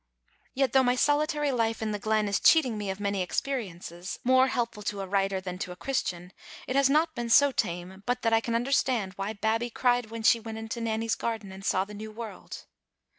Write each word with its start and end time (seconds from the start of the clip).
Yet 0.55 0.73
though 0.73 0.81
my 0.81 0.95
solitary 0.95 1.51
life 1.51 1.79
in 1.79 1.91
the 1.91 1.99
glen 1.99 2.27
is 2.27 2.39
cheating 2.39 2.75
me 2.75 2.89
of 2.89 2.99
many 2.99 3.21
experiences, 3.21 4.17
more 4.23 4.47
helpful 4.47 4.81
to 4.81 5.01
a 5.01 5.05
writer 5.05 5.39
than 5.39 5.59
to 5.59 5.71
a 5.71 5.75
Christian, 5.75 6.33
it 6.65 6.75
has 6.75 6.89
not 6.89 7.13
been 7.13 7.29
so 7.29 7.51
tame 7.51 8.01
but 8.07 8.23
that 8.23 8.33
I 8.33 8.41
can 8.41 8.55
understand 8.55 9.13
why 9.13 9.33
Babbie 9.33 9.69
cried 9.69 10.07
when 10.09 10.23
she 10.23 10.39
went 10.39 10.57
into 10.57 10.81
Nanny's 10.81 11.13
garden 11.13 11.51
and 11.51 11.63
saw 11.63 11.85
the 11.85 11.93
new 11.93 12.11
world. 12.11 12.65